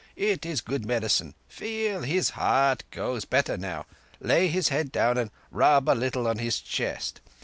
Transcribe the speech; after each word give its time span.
It 0.15 0.47
is 0.47 0.61
good 0.61 0.83
medicine. 0.83 1.35
Feel! 1.47 2.01
His 2.01 2.31
heart 2.31 2.83
goes 2.89 3.23
better 3.23 3.55
now. 3.55 3.85
Lay 4.19 4.47
his 4.47 4.69
head 4.69 4.91
down 4.91 5.19
and 5.19 5.29
rub 5.51 5.87
a 5.87 5.93
little 5.93 6.27
on 6.27 6.37
the 6.37 6.49
chest. 6.49 7.21